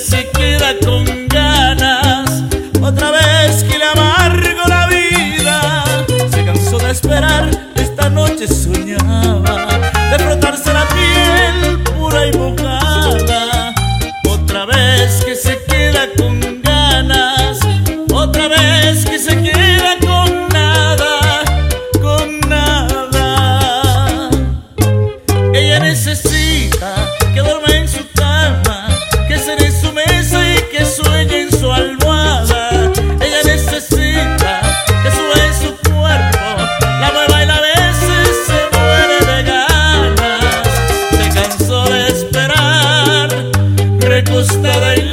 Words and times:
Rasik 0.00 0.39
recostada 44.20 44.94
en 44.94 45.09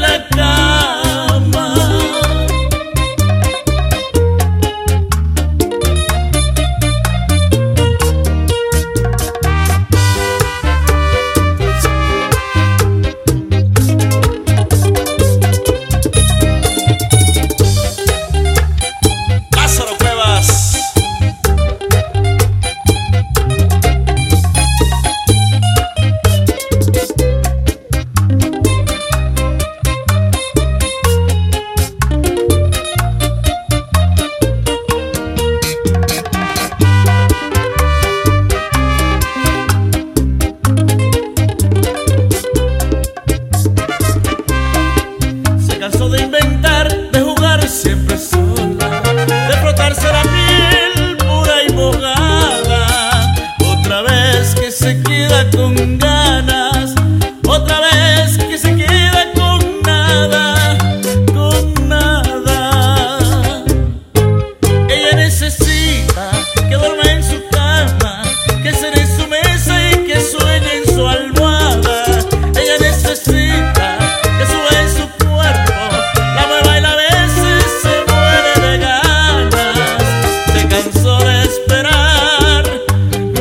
de 46.10 46.24
inventar, 46.24 46.88
de 47.12 47.20
jugar 47.22 47.68
siempre 47.68 48.18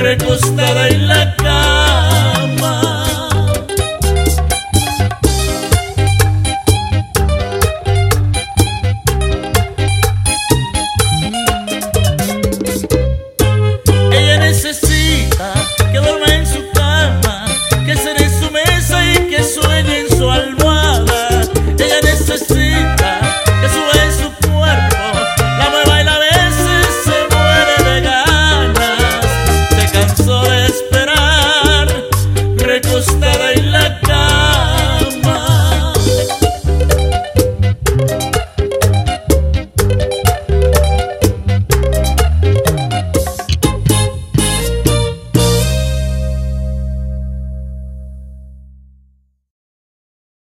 recostada 0.07 0.89
en 0.89 1.09
la 1.09 1.26